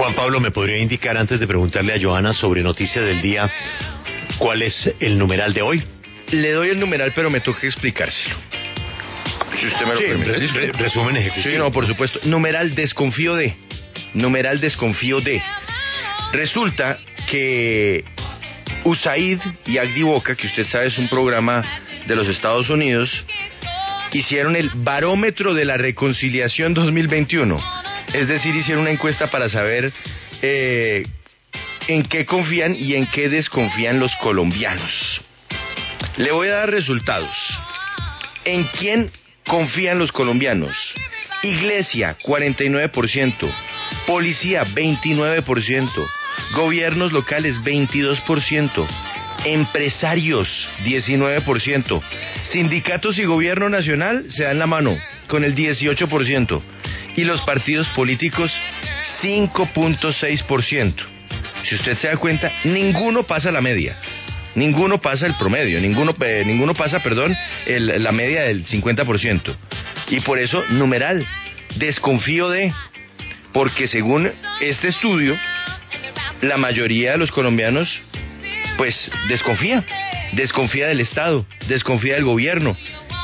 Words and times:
Juan 0.00 0.14
Pablo, 0.14 0.40
¿me 0.40 0.50
podría 0.50 0.78
indicar 0.78 1.14
antes 1.18 1.38
de 1.38 1.46
preguntarle 1.46 1.92
a 1.92 1.98
Joana 2.00 2.32
sobre 2.32 2.62
noticias 2.62 3.04
del 3.04 3.20
día 3.20 3.50
cuál 4.38 4.62
es 4.62 4.90
el 4.98 5.18
numeral 5.18 5.52
de 5.52 5.60
hoy? 5.60 5.82
Le 6.30 6.52
doy 6.52 6.70
el 6.70 6.80
numeral, 6.80 7.12
pero 7.14 7.28
me 7.28 7.40
toca 7.42 7.66
explicárselo. 7.66 8.34
Si 9.60 9.66
usted 9.66 9.84
me 9.86 9.92
lo 9.94 10.00
Sí, 10.00 10.06
permite. 10.06 10.32
re- 10.32 10.48
re- 10.48 10.72
resumen 10.72 11.18
ejecutivo. 11.18 11.52
Sí, 11.52 11.58
no, 11.58 11.70
por 11.70 11.86
supuesto. 11.86 12.18
Numeral 12.24 12.74
desconfío 12.74 13.34
de. 13.36 13.54
Numeral 14.14 14.58
desconfío 14.58 15.20
de. 15.20 15.42
Resulta 16.32 16.96
que 17.28 18.02
USAID 18.84 19.38
y 19.66 19.76
Agdi 19.76 20.02
Boca, 20.02 20.34
que 20.34 20.46
usted 20.46 20.64
sabe 20.64 20.86
es 20.86 20.96
un 20.96 21.08
programa 21.08 21.62
de 22.06 22.16
los 22.16 22.26
Estados 22.26 22.70
Unidos, 22.70 23.10
hicieron 24.12 24.56
el 24.56 24.70
barómetro 24.76 25.52
de 25.52 25.66
la 25.66 25.76
reconciliación 25.76 26.72
2021. 26.72 27.58
Es 28.12 28.28
decir, 28.28 28.54
hicieron 28.54 28.82
una 28.82 28.90
encuesta 28.90 29.30
para 29.30 29.48
saber 29.48 29.92
eh, 30.42 31.04
en 31.88 32.02
qué 32.04 32.26
confían 32.26 32.74
y 32.74 32.94
en 32.94 33.06
qué 33.06 33.28
desconfían 33.28 34.00
los 34.00 34.14
colombianos. 34.16 35.20
Le 36.16 36.32
voy 36.32 36.48
a 36.48 36.56
dar 36.56 36.70
resultados. 36.70 37.34
¿En 38.44 38.64
quién 38.78 39.10
confían 39.46 39.98
los 39.98 40.12
colombianos? 40.12 40.76
Iglesia, 41.42 42.16
49%. 42.22 43.34
Policía, 44.06 44.64
29%. 44.64 46.06
Gobiernos 46.54 47.12
locales, 47.12 47.60
22%. 47.62 48.86
Empresarios, 49.44 50.68
19%. 50.84 52.02
Sindicatos 52.42 53.18
y 53.18 53.24
gobierno 53.24 53.68
nacional 53.68 54.26
se 54.30 54.44
dan 54.44 54.58
la 54.58 54.66
mano 54.66 54.98
con 55.28 55.44
el 55.44 55.54
18%. 55.54 56.62
Y 57.16 57.24
los 57.24 57.40
partidos 57.42 57.88
políticos, 57.88 58.52
5.6%. 59.22 60.94
Si 61.64 61.74
usted 61.74 61.96
se 61.98 62.08
da 62.08 62.16
cuenta, 62.16 62.50
ninguno 62.64 63.24
pasa 63.24 63.50
la 63.50 63.60
media. 63.60 63.96
Ninguno 64.54 65.00
pasa 65.00 65.26
el 65.26 65.34
promedio, 65.34 65.80
ninguno, 65.80 66.14
eh, 66.20 66.42
ninguno 66.44 66.74
pasa, 66.74 67.00
perdón, 67.00 67.36
la 67.66 68.12
media 68.12 68.42
del 68.42 68.66
50%. 68.66 69.54
Y 70.08 70.20
por 70.20 70.38
eso, 70.40 70.64
numeral, 70.70 71.24
desconfío 71.76 72.48
de, 72.48 72.72
porque 73.52 73.86
según 73.86 74.30
este 74.60 74.88
estudio, 74.88 75.38
la 76.42 76.56
mayoría 76.56 77.12
de 77.12 77.18
los 77.18 77.30
colombianos, 77.30 77.88
pues 78.76 79.10
desconfía, 79.28 79.84
desconfía 80.32 80.88
del 80.88 81.00
Estado, 81.00 81.46
desconfía 81.68 82.14
del 82.14 82.24
gobierno, 82.24 82.76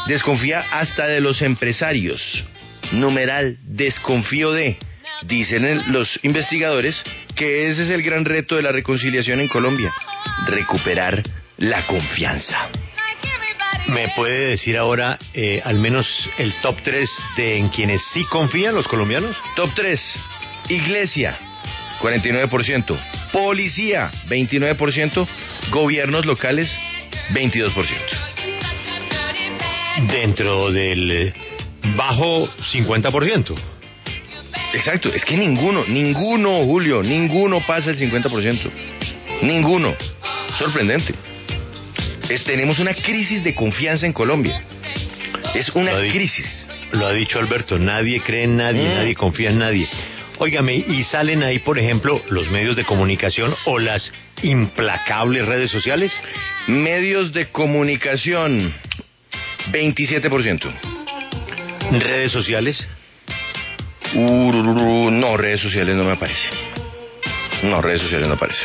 desconfía 0.06 0.64
hasta 0.70 1.08
de 1.08 1.20
los 1.20 1.42
empresarios. 1.42 2.44
Numeral, 2.92 3.58
desconfío 3.62 4.52
de, 4.52 4.76
dicen 5.22 5.92
los 5.92 6.18
investigadores 6.22 6.96
que 7.34 7.68
ese 7.68 7.82
es 7.82 7.90
el 7.90 8.02
gran 8.02 8.24
reto 8.24 8.56
de 8.56 8.62
la 8.62 8.72
reconciliación 8.72 9.40
en 9.40 9.48
Colombia, 9.48 9.92
recuperar 10.46 11.22
la 11.58 11.86
confianza. 11.86 12.68
¿Me 13.88 14.08
puede 14.16 14.48
decir 14.48 14.76
ahora 14.76 15.18
eh, 15.32 15.62
al 15.64 15.78
menos 15.78 16.06
el 16.38 16.52
top 16.60 16.76
3 16.82 17.10
de 17.36 17.58
en 17.58 17.68
quienes 17.68 18.02
sí 18.12 18.24
confían 18.24 18.74
los 18.74 18.88
colombianos? 18.88 19.36
Top 19.54 19.70
3. 19.76 20.00
Iglesia, 20.70 21.38
49%. 22.00 22.98
Policía, 23.32 24.10
29%. 24.28 25.28
Gobiernos 25.70 26.26
locales, 26.26 26.68
22%. 27.32 27.72
Dentro 30.08 30.72
del 30.72 31.32
bajo 31.94 32.48
50%. 32.72 33.54
Exacto, 34.72 35.08
es 35.12 35.24
que 35.24 35.36
ninguno, 35.36 35.84
ninguno, 35.86 36.64
Julio, 36.64 37.02
ninguno 37.02 37.60
pasa 37.66 37.90
el 37.90 37.98
50%. 37.98 38.70
Ninguno. 39.42 39.94
Sorprendente. 40.58 41.14
Es, 42.28 42.42
tenemos 42.44 42.78
una 42.78 42.94
crisis 42.94 43.44
de 43.44 43.54
confianza 43.54 44.06
en 44.06 44.12
Colombia. 44.12 44.62
Es 45.54 45.68
una 45.70 45.92
Lo 45.92 46.10
crisis. 46.12 46.66
Lo 46.92 47.06
ha 47.06 47.12
dicho 47.12 47.38
Alberto, 47.38 47.78
nadie 47.78 48.20
cree 48.20 48.44
en 48.44 48.56
nadie, 48.56 48.82
Mm. 48.88 48.94
nadie 48.94 49.14
confía 49.14 49.50
en 49.50 49.58
nadie. 49.58 49.88
Óigame, 50.38 50.74
y 50.76 51.02
salen 51.04 51.42
ahí, 51.42 51.58
por 51.60 51.78
ejemplo, 51.78 52.20
los 52.30 52.50
medios 52.50 52.76
de 52.76 52.84
comunicación 52.84 53.54
o 53.64 53.78
las 53.78 54.12
implacables 54.42 55.44
redes 55.46 55.70
sociales. 55.70 56.12
Medios 56.66 57.32
de 57.32 57.46
comunicación, 57.46 58.74
27%. 59.72 60.70
Redes 61.92 62.32
sociales. 62.32 62.86
Urururu, 64.14 65.10
no, 65.10 65.36
redes 65.36 65.60
sociales 65.60 65.94
no 65.96 66.04
me 66.04 66.12
aparece. 66.12 66.40
No, 67.62 67.80
redes 67.80 68.02
sociales 68.02 68.28
no 68.28 68.34
aparece. 68.34 68.64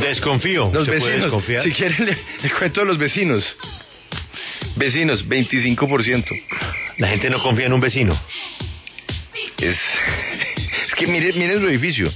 Desconfío. 0.00 0.70
Los 0.72 0.86
¿Se 0.86 0.92
puede 0.92 1.04
vecinos, 1.04 1.24
desconfiar? 1.26 1.64
si 1.64 1.72
quieren 1.72 2.06
le, 2.06 2.16
le 2.42 2.50
cuento 2.50 2.80
de 2.80 2.86
los 2.86 2.98
vecinos. 2.98 3.44
Vecinos, 4.76 5.26
25%. 5.26 6.42
La 6.98 7.08
gente 7.08 7.28
no 7.30 7.42
confía 7.42 7.66
en 7.66 7.72
un 7.72 7.80
vecino. 7.80 8.18
Es, 9.58 9.76
es 10.86 10.94
que 10.94 11.06
mire, 11.06 11.32
mire 11.34 11.58
su 11.60 11.68
edificio. 11.68 12.10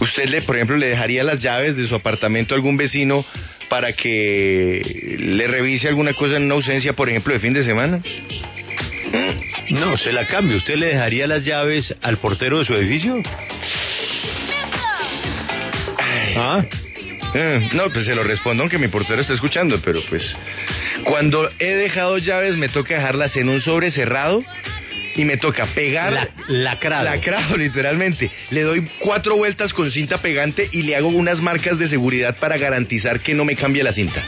Usted, 0.00 0.28
le, 0.28 0.42
por 0.42 0.56
ejemplo, 0.56 0.76
le 0.76 0.88
dejaría 0.90 1.22
las 1.22 1.40
llaves 1.40 1.76
de 1.76 1.86
su 1.86 1.94
apartamento 1.94 2.54
a 2.54 2.56
algún 2.56 2.76
vecino 2.76 3.24
para 3.68 3.92
que 3.92 5.16
le 5.18 5.46
revise 5.46 5.88
alguna 5.88 6.12
cosa 6.12 6.36
en 6.36 6.44
una 6.44 6.54
ausencia, 6.54 6.92
por 6.92 7.08
ejemplo, 7.08 7.32
de 7.32 7.40
fin 7.40 7.52
de 7.52 7.64
semana. 7.64 8.00
No, 9.70 9.96
se 9.96 10.12
la 10.12 10.26
cambia. 10.26 10.56
¿Usted 10.56 10.76
le 10.76 10.86
dejaría 10.86 11.26
las 11.26 11.44
llaves 11.44 11.94
al 12.02 12.18
portero 12.18 12.58
de 12.58 12.64
su 12.64 12.74
edificio? 12.74 13.22
¿Ah? 16.36 16.64
Eh, 17.34 17.68
no, 17.72 17.90
pues 17.90 18.06
se 18.06 18.14
lo 18.14 18.22
respondo 18.22 18.62
aunque 18.62 18.78
mi 18.78 18.88
portero 18.88 19.20
está 19.20 19.34
escuchando, 19.34 19.80
pero 19.84 20.00
pues 20.08 20.22
cuando 21.04 21.50
he 21.58 21.74
dejado 21.74 22.18
llaves 22.18 22.56
me 22.56 22.68
toca 22.68 22.94
dejarlas 22.94 23.36
en 23.36 23.48
un 23.48 23.60
sobre 23.60 23.90
cerrado 23.90 24.44
y 25.16 25.24
me 25.24 25.36
toca 25.36 25.66
pegar 25.74 26.12
La- 26.12 26.28
lacrado. 26.48 27.04
lacrado 27.04 27.56
literalmente. 27.56 28.30
Le 28.50 28.62
doy 28.62 28.88
cuatro 29.00 29.36
vueltas 29.36 29.72
con 29.72 29.90
cinta 29.90 30.18
pegante 30.20 30.68
y 30.72 30.82
le 30.82 30.96
hago 30.96 31.08
unas 31.08 31.40
marcas 31.40 31.78
de 31.78 31.88
seguridad 31.88 32.36
para 32.38 32.56
garantizar 32.58 33.20
que 33.20 33.34
no 33.34 33.44
me 33.44 33.56
cambie 33.56 33.82
la 33.84 33.92
cinta. 33.92 34.22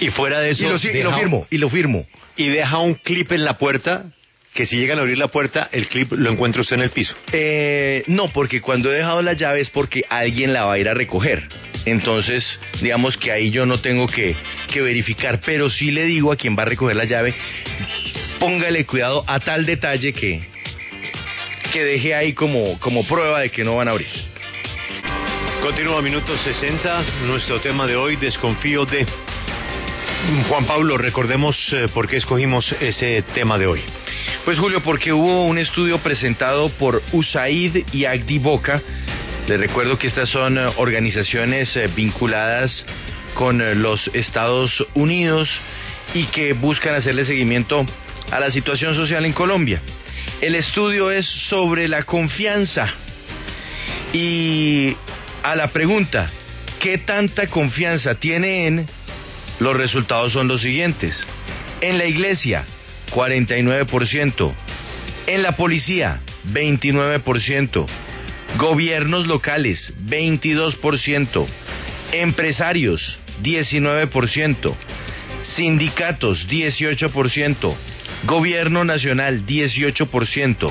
Y 0.00 0.08
fuera 0.10 0.40
de 0.40 0.48
Y 0.48 0.52
eso. 0.52 0.68
lo, 0.68 0.78
sí, 0.78 0.88
y 0.88 1.02
lo 1.02 1.10
deja- 1.10 1.18
firmo, 1.20 1.46
y 1.50 1.58
lo 1.58 1.70
firmo. 1.70 2.06
Y 2.36 2.48
deja 2.48 2.78
un 2.78 2.94
clip 2.94 3.32
en 3.32 3.44
la 3.44 3.56
puerta 3.56 4.04
que 4.52 4.66
si 4.66 4.76
llegan 4.76 4.98
a 4.98 5.02
abrir 5.02 5.18
la 5.18 5.28
puerta, 5.28 5.68
el 5.70 5.86
clip 5.88 6.12
lo 6.12 6.30
encuentra 6.30 6.62
usted 6.62 6.76
en 6.76 6.82
el 6.82 6.90
piso. 6.90 7.14
Eh, 7.32 8.02
no, 8.06 8.28
porque 8.28 8.62
cuando 8.62 8.90
he 8.90 8.96
dejado 8.96 9.20
la 9.20 9.34
llave 9.34 9.60
es 9.60 9.68
porque 9.68 10.02
alguien 10.08 10.54
la 10.54 10.64
va 10.64 10.74
a 10.74 10.78
ir 10.78 10.88
a 10.88 10.94
recoger. 10.94 11.46
Entonces, 11.84 12.58
digamos 12.80 13.16
que 13.18 13.30
ahí 13.32 13.50
yo 13.50 13.66
no 13.66 13.80
tengo 13.82 14.06
que, 14.06 14.34
que 14.72 14.80
verificar, 14.80 15.40
pero 15.44 15.68
sí 15.70 15.90
le 15.90 16.04
digo 16.04 16.32
a 16.32 16.36
quien 16.36 16.56
va 16.58 16.62
a 16.62 16.66
recoger 16.66 16.96
la 16.96 17.04
llave, 17.04 17.34
póngale 18.38 18.84
cuidado 18.84 19.24
a 19.26 19.40
tal 19.40 19.64
detalle 19.66 20.12
que, 20.12 20.40
que 21.72 21.84
deje 21.84 22.14
ahí 22.14 22.32
como, 22.32 22.78
como 22.80 23.06
prueba 23.06 23.40
de 23.40 23.50
que 23.50 23.64
no 23.64 23.76
van 23.76 23.88
a 23.88 23.92
abrir. 23.92 24.08
Continúa 25.62 26.00
minuto 26.02 26.36
60, 26.36 27.04
nuestro 27.26 27.60
tema 27.60 27.86
de 27.86 27.96
hoy, 27.96 28.16
desconfío 28.16 28.84
de... 28.84 29.06
Juan 30.48 30.66
Pablo, 30.66 30.98
recordemos 30.98 31.56
eh, 31.72 31.88
por 31.92 32.08
qué 32.08 32.16
escogimos 32.16 32.74
ese 32.80 33.22
tema 33.34 33.58
de 33.58 33.66
hoy. 33.66 33.82
Pues 34.44 34.58
Julio, 34.58 34.80
porque 34.82 35.12
hubo 35.12 35.44
un 35.44 35.58
estudio 35.58 35.98
presentado 35.98 36.68
por 36.70 37.02
USAID 37.12 37.84
y 37.92 38.04
Agdi 38.04 38.38
Boca. 38.38 38.80
Les 39.48 39.60
recuerdo 39.60 39.98
que 39.98 40.06
estas 40.06 40.28
son 40.28 40.58
eh, 40.58 40.66
organizaciones 40.76 41.76
eh, 41.76 41.88
vinculadas 41.94 42.84
con 43.34 43.60
eh, 43.60 43.74
los 43.74 44.08
Estados 44.14 44.84
Unidos 44.94 45.50
y 46.14 46.26
que 46.26 46.52
buscan 46.52 46.94
hacerle 46.94 47.24
seguimiento 47.24 47.84
a 48.30 48.40
la 48.40 48.50
situación 48.50 48.94
social 48.94 49.24
en 49.24 49.32
Colombia. 49.32 49.80
El 50.40 50.54
estudio 50.54 51.10
es 51.10 51.26
sobre 51.48 51.88
la 51.88 52.02
confianza 52.02 52.92
y 54.12 54.96
a 55.42 55.54
la 55.56 55.68
pregunta, 55.68 56.30
¿qué 56.80 56.98
tanta 56.98 57.46
confianza 57.46 58.16
tiene 58.16 58.66
en? 58.66 58.88
Los 59.60 59.76
resultados 59.76 60.32
son 60.32 60.48
los 60.48 60.60
siguientes. 60.60 61.24
En 61.80 61.98
la 61.98 62.06
iglesia, 62.06 62.64
49%. 63.12 64.52
En 65.26 65.42
la 65.42 65.56
policía, 65.56 66.20
29%. 66.52 67.86
Gobiernos 68.58 69.26
locales, 69.26 69.92
22%. 70.04 71.46
Empresarios, 72.12 73.18
19%. 73.42 74.74
Sindicatos, 75.42 76.46
18%. 76.48 77.76
Gobierno 78.24 78.84
nacional, 78.84 79.46
18%. 79.46 80.70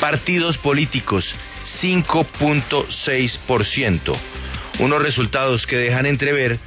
Partidos 0.00 0.58
políticos, 0.58 1.34
5.6%. 1.80 4.18
Unos 4.80 5.02
resultados 5.02 5.66
que 5.66 5.76
dejan 5.76 6.06
entrever 6.06 6.58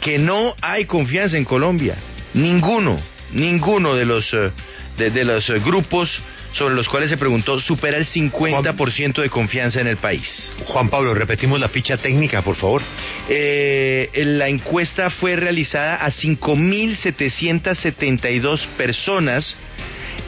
que 0.00 0.18
no 0.18 0.54
hay 0.60 0.84
confianza 0.84 1.36
en 1.36 1.44
Colombia. 1.44 1.96
Ninguno, 2.34 3.00
ninguno 3.32 3.94
de 3.94 4.04
los, 4.04 4.32
eh, 4.32 4.52
de, 4.96 5.24
los 5.24 5.48
eh, 5.50 5.58
grupos 5.58 6.22
sobre 6.56 6.74
los 6.74 6.88
cuales 6.88 7.10
se 7.10 7.18
preguntó 7.18 7.60
supera 7.60 7.98
el 7.98 8.06
50% 8.06 9.20
de 9.20 9.28
confianza 9.28 9.78
en 9.80 9.88
el 9.88 9.98
país. 9.98 10.50
Juan 10.64 10.88
Pablo, 10.88 11.12
repetimos 11.14 11.60
la 11.60 11.68
ficha 11.68 11.98
técnica, 11.98 12.40
por 12.42 12.56
favor. 12.56 12.80
Eh, 13.28 14.08
la 14.14 14.48
encuesta 14.48 15.10
fue 15.10 15.36
realizada 15.36 15.96
a 15.96 16.08
5.772 16.08 18.66
personas 18.78 19.54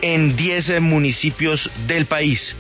en 0.03 0.37
10 0.37 0.81
municipios 0.81 1.71
del 1.87 2.05
país. 2.07 2.55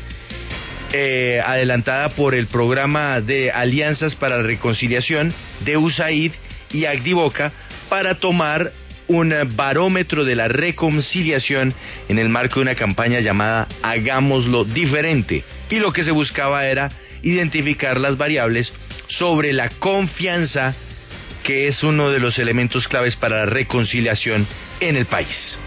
Eh, 0.91 1.43
adelantada 1.45 2.09
por 2.11 2.35
el 2.35 2.47
programa 2.47 3.21
de 3.21 3.51
Alianzas 3.51 4.15
para 4.15 4.39
la 4.39 4.45
Reconciliación 4.45 5.35
de 5.61 5.77
USAID 5.77 6.33
y 6.73 6.87
Agdivoca 6.87 7.53
para 7.91 8.15
tomar 8.15 8.73
un 9.09 9.35
barómetro 9.57 10.25
de 10.25 10.37
la 10.37 10.49
reconciliación 10.49 11.75
en 12.09 12.19
el 12.19 12.29
marco 12.29 12.57
de 12.57 12.63
una 12.63 12.75
campaña 12.75 13.21
llamada 13.21 13.67
Hagámoslo 13.83 14.65
diferente. 14.65 15.43
Y 15.71 15.77
lo 15.81 15.93
que 15.93 16.05
se 16.05 16.11
buscaba 16.11 16.67
era 16.67 16.91
identificar 17.23 17.99
las 17.99 18.17
variables 18.17 18.73
sobre 19.09 19.53
la 19.53 19.71
confianza, 19.71 20.75
que 21.43 21.67
es 21.69 21.83
uno 21.83 22.11
de 22.11 22.21
los 22.21 22.39
elementos 22.39 22.87
claves 22.87 23.17
para 23.17 23.39
la 23.39 23.47
reconciliación 23.47 24.47
en 24.81 24.97
el 24.97 25.07
país. 25.07 25.59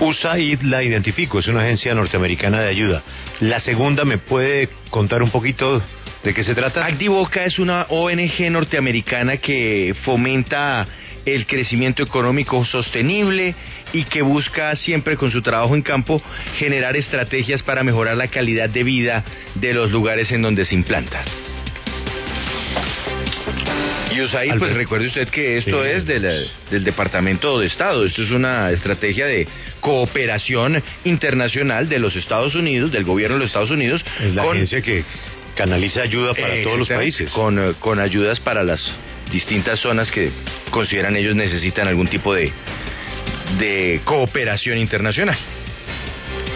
USAID 0.00 0.62
la 0.62 0.82
identifico, 0.82 1.38
es 1.38 1.46
una 1.46 1.62
agencia 1.62 1.94
norteamericana 1.94 2.60
de 2.60 2.68
ayuda. 2.68 3.02
La 3.40 3.60
segunda, 3.60 4.04
¿me 4.04 4.18
puede 4.18 4.68
contar 4.90 5.22
un 5.22 5.30
poquito 5.30 5.82
de 6.24 6.34
qué 6.34 6.42
se 6.42 6.54
trata? 6.54 6.84
Activoca 6.84 7.44
es 7.44 7.58
una 7.58 7.86
ONG 7.90 8.50
norteamericana 8.50 9.36
que 9.36 9.94
fomenta 10.02 10.86
el 11.24 11.46
crecimiento 11.46 12.02
económico 12.02 12.64
sostenible 12.64 13.54
y 13.92 14.04
que 14.04 14.22
busca 14.22 14.74
siempre 14.76 15.16
con 15.16 15.30
su 15.30 15.42
trabajo 15.42 15.74
en 15.74 15.82
campo 15.82 16.22
generar 16.58 16.96
estrategias 16.96 17.62
para 17.62 17.82
mejorar 17.82 18.16
la 18.16 18.28
calidad 18.28 18.68
de 18.68 18.84
vida 18.84 19.24
de 19.54 19.72
los 19.72 19.90
lugares 19.90 20.30
en 20.32 20.42
donde 20.42 20.64
se 20.64 20.74
implanta. 20.74 21.24
Y 24.14 24.20
USAID, 24.20 24.58
pues 24.58 24.74
recuerde 24.74 25.08
usted 25.08 25.28
que 25.28 25.56
esto 25.56 25.84
es 25.84 26.06
del, 26.06 26.48
del 26.70 26.84
Departamento 26.84 27.58
de 27.58 27.66
Estado, 27.66 28.04
esto 28.04 28.22
es 28.22 28.30
una 28.30 28.70
estrategia 28.70 29.26
de 29.26 29.48
cooperación 29.80 30.80
internacional 31.04 31.88
de 31.88 31.98
los 31.98 32.14
Estados 32.14 32.54
Unidos, 32.54 32.92
del 32.92 33.02
gobierno 33.04 33.36
de 33.36 33.40
los 33.40 33.50
Estados 33.50 33.70
Unidos. 33.70 34.04
Es 34.20 34.34
la 34.34 34.44
agencia 34.44 34.80
que 34.82 35.04
canaliza 35.56 36.02
ayuda 36.02 36.34
para 36.34 36.62
todos 36.62 36.78
los 36.78 36.88
países. 36.88 37.30
Con, 37.30 37.58
eh, 37.58 37.74
con 37.80 37.98
ayudas 37.98 38.38
para 38.40 38.62
las 38.62 38.94
distintas 39.30 39.80
zonas 39.80 40.10
que 40.10 40.30
consideran 40.70 41.16
ellos 41.16 41.34
necesitan 41.34 41.88
algún 41.88 42.08
tipo 42.08 42.34
de, 42.34 42.52
de 43.58 44.00
cooperación 44.04 44.78
internacional. 44.78 45.38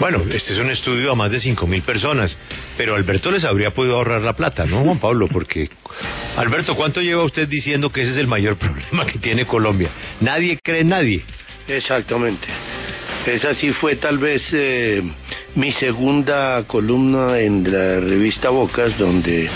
Bueno, 0.00 0.22
este 0.30 0.52
es 0.52 0.58
un 0.58 0.70
estudio 0.70 1.10
a 1.10 1.14
más 1.16 1.30
de 1.32 1.38
5.000 1.38 1.82
personas, 1.82 2.36
pero 2.76 2.94
Alberto 2.94 3.32
les 3.32 3.42
habría 3.42 3.72
podido 3.72 3.96
ahorrar 3.96 4.22
la 4.22 4.34
plata, 4.34 4.64
¿no, 4.64 4.82
Juan 4.82 5.00
Pablo? 5.00 5.26
Porque, 5.26 5.68
Alberto, 6.36 6.76
¿cuánto 6.76 7.00
lleva 7.00 7.24
usted 7.24 7.48
diciendo 7.48 7.90
que 7.90 8.02
ese 8.02 8.12
es 8.12 8.16
el 8.18 8.28
mayor 8.28 8.56
problema 8.58 9.06
que 9.06 9.18
tiene 9.18 9.44
Colombia? 9.44 9.90
Nadie 10.20 10.58
cree 10.62 10.82
en 10.82 10.90
nadie. 10.90 11.24
Exactamente. 11.66 12.46
Esa 13.26 13.54
sí 13.56 13.72
fue 13.72 13.96
tal 13.96 14.18
vez 14.18 14.42
eh, 14.52 15.02
mi 15.56 15.72
segunda 15.72 16.64
columna 16.66 17.38
en 17.40 17.64
la 17.64 18.00
revista 18.00 18.50
Bocas, 18.50 18.96
donde 18.96 19.50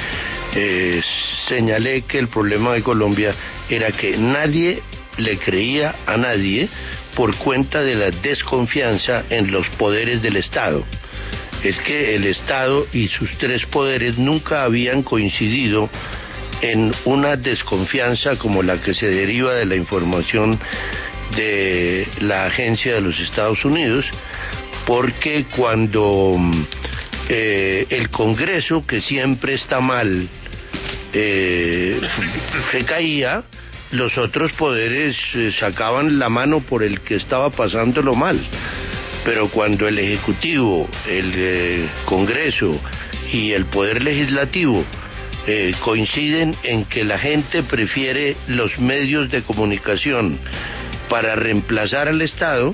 eh, 0.55 1.03
señalé 1.49 2.03
que 2.03 2.19
el 2.19 2.29
problema 2.29 2.75
de 2.75 2.83
Colombia 2.83 3.35
era 3.71 3.93
que 3.93 4.17
nadie 4.17 4.83
le 5.17 5.39
creía 5.39 5.95
a 6.07 6.17
nadie 6.17 6.69
por 7.15 7.37
cuenta 7.37 7.83
de 7.83 7.95
la 7.95 8.11
desconfianza 8.11 9.25
en 9.31 9.51
los 9.51 9.69
poderes 9.71 10.23
del 10.23 10.37
Estado. 10.37 10.85
Es 11.63 11.79
que 11.81 12.15
el 12.17 12.27
Estado 12.27 12.87
y 12.93 13.09
sus 13.09 13.37
tres 13.39 13.65
poderes 13.67 14.19
nunca 14.19 14.65
habían 14.65 15.03
coincidido 15.03 15.89
en 16.61 16.93
una 17.05 17.37
desconfianza 17.37 18.37
como 18.37 18.63
la 18.63 18.81
que 18.81 18.95
se 18.95 19.09
deriva 19.09 19.55
de 19.55 19.67
la 19.67 19.77
información 19.77 20.59
de 21.37 22.07
la 22.21 22.47
agencia 22.47 22.95
de 22.95 23.01
los 23.01 23.19
Estados 23.19 23.65
Unidos, 23.65 24.07
porque 24.87 25.47
cuando 25.57 26.37
eh, 27.29 27.87
el 27.91 28.11
Congreso, 28.11 28.85
que 28.87 29.01
siempre 29.01 29.55
está 29.55 29.81
mal, 29.81 30.29
eh, 31.13 32.01
se 32.71 32.85
caía, 32.85 33.43
los 33.91 34.17
otros 34.17 34.53
poderes 34.53 35.17
eh, 35.35 35.53
sacaban 35.59 36.19
la 36.19 36.29
mano 36.29 36.61
por 36.61 36.83
el 36.83 37.01
que 37.01 37.17
estaba 37.17 37.51
pasándolo 37.51 38.15
mal. 38.15 38.41
Pero 39.25 39.51
cuando 39.51 39.87
el 39.87 39.99
Ejecutivo, 39.99 40.89
el 41.07 41.33
eh, 41.37 41.89
Congreso 42.07 42.81
y 43.33 43.53
el 43.53 43.67
Poder 43.67 44.03
Legislativo 44.03 44.85
coinciden 45.81 46.55
en 46.63 46.85
que 46.85 47.03
la 47.03 47.19
gente 47.19 47.65
prefiere 47.65 48.37
los 48.47 48.79
medios 48.79 49.29
de 49.29 49.43
comunicación 49.43 50.39
para 51.09 51.35
reemplazar 51.35 52.07
al 52.07 52.23
Estado, 52.23 52.73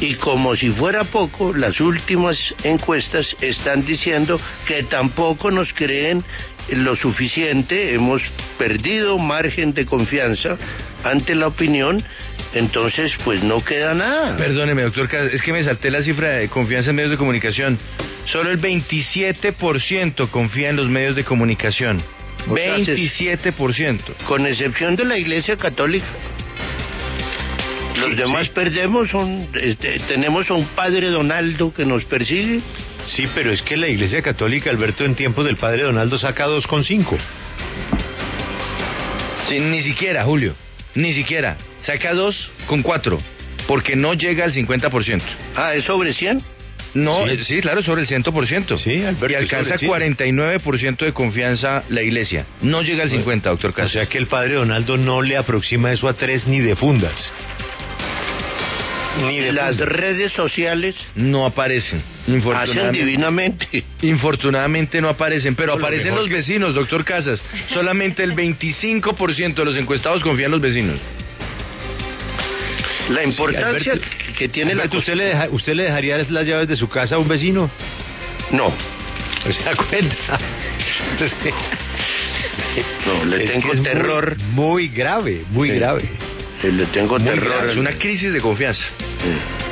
y 0.00 0.14
como 0.14 0.54
si 0.56 0.70
fuera 0.70 1.04
poco, 1.04 1.52
las 1.52 1.80
últimas 1.80 2.38
encuestas 2.62 3.36
están 3.40 3.84
diciendo 3.84 4.40
que 4.66 4.84
tampoco 4.84 5.50
nos 5.50 5.72
creen 5.74 6.24
lo 6.70 6.96
suficiente, 6.96 7.94
hemos 7.94 8.22
perdido 8.58 9.18
margen 9.18 9.72
de 9.74 9.86
confianza 9.86 10.56
ante 11.04 11.34
la 11.34 11.48
opinión, 11.48 12.02
entonces 12.54 13.12
pues 13.24 13.42
no 13.42 13.64
queda 13.64 13.94
nada. 13.94 14.36
Perdóneme, 14.36 14.82
doctor, 14.82 15.08
es 15.32 15.42
que 15.42 15.52
me 15.52 15.62
salté 15.62 15.90
la 15.90 16.02
cifra 16.02 16.32
de 16.32 16.48
confianza 16.48 16.90
en 16.90 16.96
medios 16.96 17.12
de 17.12 17.16
comunicación. 17.16 17.78
Solo 18.26 18.50
el 18.50 18.60
27% 18.60 20.30
confía 20.30 20.70
en 20.70 20.76
los 20.76 20.88
medios 20.88 21.16
de 21.16 21.24
comunicación. 21.24 22.02
27%. 22.46 24.00
Con 24.26 24.46
excepción 24.46 24.96
de 24.96 25.04
la 25.04 25.18
Iglesia 25.18 25.56
Católica. 25.56 26.06
Los 27.98 28.16
demás 28.16 28.48
perdemos, 28.50 29.10
son, 29.10 29.48
este, 29.60 29.98
tenemos 30.06 30.48
a 30.50 30.54
un 30.54 30.66
padre 30.68 31.08
Donaldo 31.08 31.74
que 31.74 31.84
nos 31.84 32.04
persigue. 32.04 32.60
Sí, 33.08 33.28
pero 33.34 33.50
es 33.52 33.62
que 33.62 33.76
la 33.76 33.88
Iglesia 33.88 34.22
Católica, 34.22 34.70
Alberto, 34.70 35.04
en 35.04 35.14
tiempos 35.14 35.44
del 35.44 35.56
padre 35.56 35.82
Donaldo 35.82 36.18
saca 36.18 36.46
2,5. 36.46 37.18
Sí, 39.48 39.60
ni 39.60 39.82
siquiera, 39.82 40.24
Julio, 40.24 40.54
ni 40.94 41.14
siquiera. 41.14 41.56
Saca 41.80 42.12
2,4, 42.12 43.18
porque 43.66 43.96
no 43.96 44.14
llega 44.14 44.44
al 44.44 44.52
50%. 44.52 45.22
Ah, 45.56 45.74
¿es 45.74 45.84
sobre 45.84 46.12
100? 46.12 46.42
No, 46.94 47.26
sí, 47.26 47.44
sí 47.44 47.60
claro, 47.60 47.82
sobre 47.82 48.02
el 48.02 48.08
100%. 48.08 48.78
Sí, 48.78 49.04
Alberto, 49.04 49.30
y 49.30 49.34
alcanza 49.34 49.76
49% 49.76 50.98
de 50.98 51.12
confianza 51.12 51.84
la 51.88 52.02
iglesia. 52.02 52.46
No 52.60 52.82
llega 52.82 53.04
al 53.04 53.10
50%, 53.10 53.42
doctor 53.42 53.72
Casas. 53.72 53.90
O 53.90 53.92
sea 53.94 54.06
que 54.06 54.18
el 54.18 54.26
padre 54.26 54.54
Donaldo 54.54 54.96
no 54.96 55.22
le 55.22 55.36
aproxima 55.36 55.92
eso 55.92 56.08
a 56.08 56.14
tres 56.14 56.46
ni 56.46 56.60
de 56.60 56.76
fundas. 56.76 57.32
Ni 59.24 59.38
de 59.38 59.52
las 59.52 59.76
redes 59.78 60.32
sociales 60.32 60.94
no 61.14 61.46
aparecen. 61.46 62.02
Hacen 62.54 62.92
divinamente. 62.92 63.84
Infortunadamente 64.02 65.00
no 65.00 65.08
aparecen, 65.08 65.54
pero 65.54 65.72
aparecen 65.74 66.14
los 66.14 66.28
vecinos, 66.28 66.74
doctor 66.74 67.04
Casas. 67.04 67.42
Solamente 67.68 68.22
el 68.22 68.34
25% 68.34 69.54
de 69.54 69.64
los 69.64 69.76
encuestados 69.76 70.22
confían 70.22 70.46
en 70.46 70.52
los 70.52 70.60
vecinos. 70.60 70.98
La 73.10 73.24
importancia 73.24 73.80
sí, 73.80 73.88
Alberto, 73.90 74.06
que 74.36 74.48
tiene 74.48 74.72
Alberto, 74.72 74.94
la... 74.96 75.00
¿usted 75.00 75.14
le, 75.14 75.24
deja, 75.24 75.48
¿Usted 75.50 75.74
le 75.74 75.84
dejaría 75.84 76.18
las 76.18 76.46
llaves 76.46 76.68
de 76.68 76.76
su 76.76 76.88
casa 76.88 77.14
a 77.14 77.18
un 77.18 77.26
vecino? 77.28 77.70
No. 78.52 78.74
¿Se 79.50 79.62
da 79.64 79.74
cuenta? 79.74 80.38
no, 83.06 83.24
le 83.24 83.44
es 83.44 83.52
tengo 83.52 83.82
terror. 83.82 84.36
Muy, 84.38 84.44
muy 84.52 84.88
grave, 84.88 85.44
muy 85.50 85.70
Sí. 85.70 85.76
grave. 85.76 86.02
Le 86.62 86.86
tengo 86.86 87.18
Muy 87.18 87.28
terror. 87.28 87.48
grave, 87.48 87.70
es 87.72 87.76
una 87.78 87.92
crisis 87.92 88.32
de 88.32 88.40
confianza. 88.40 88.82
Sí. 89.22 89.57